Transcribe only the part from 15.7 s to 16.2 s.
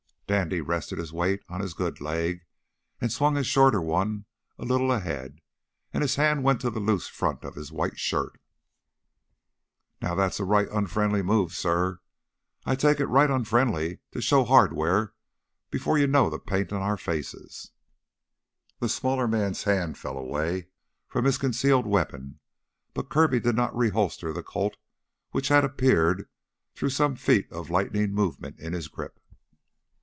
'fore you